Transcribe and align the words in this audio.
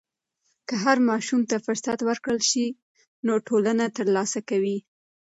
که 0.67 0.75
هر 0.83 0.97
ماشوم 1.09 1.41
ته 1.49 1.55
فرصت 1.65 1.99
ورکړل 2.03 2.39
سي، 2.51 2.65
نو 3.25 3.33
ټولنه 3.47 3.85
ترلاسه 3.97 4.39
کوي. 4.49 4.77